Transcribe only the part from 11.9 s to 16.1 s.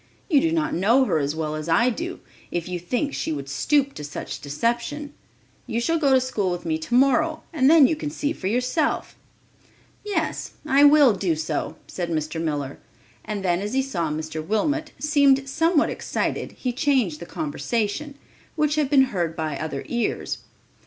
Mr. Miller, and then as he saw Mr. Wilmot seemed somewhat